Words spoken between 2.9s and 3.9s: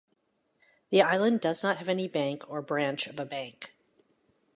of a bank.